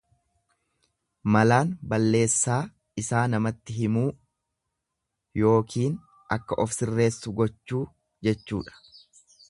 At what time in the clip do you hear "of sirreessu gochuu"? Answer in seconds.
6.65-7.85